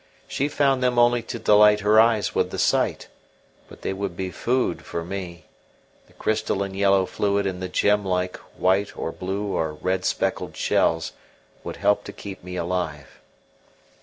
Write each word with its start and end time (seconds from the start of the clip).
She 0.27 0.47
found 0.47 0.81
them 0.81 0.97
only 0.97 1.21
to 1.21 1.37
delight 1.37 1.81
her 1.81 1.99
eyes 1.99 2.33
with 2.33 2.49
the 2.49 2.57
sight; 2.57 3.07
but 3.69 3.83
they 3.83 3.93
would 3.93 4.17
be 4.17 4.31
food 4.31 4.81
for 4.83 5.05
me; 5.05 5.45
the 6.07 6.13
crystal 6.13 6.63
and 6.63 6.75
yellow 6.75 7.05
fluid 7.05 7.45
in 7.45 7.59
the 7.59 7.69
gem 7.69 8.03
like, 8.03 8.37
white 8.57 8.97
or 8.97 9.11
blue 9.11 9.45
or 9.53 9.73
red 9.75 10.03
speckled 10.03 10.57
shells 10.57 11.11
would 11.63 11.75
help 11.75 12.03
to 12.05 12.11
keep 12.13 12.43
me 12.43 12.55
alive. 12.55 13.19